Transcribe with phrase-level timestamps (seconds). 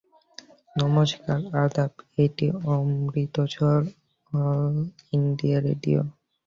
[0.75, 1.93] নমস্কার, আদাপ
[2.17, 3.79] এটি অমৃতসর
[4.31, 4.75] অল
[5.13, 5.99] ইন্ডিয়া রেডিও।